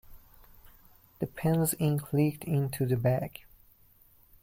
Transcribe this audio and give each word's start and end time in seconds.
The 1.19 1.27
pen's 1.27 1.75
ink 1.77 2.11
leaked 2.11 2.43
into 2.45 2.87
the 2.87 2.97
bag. 2.97 3.45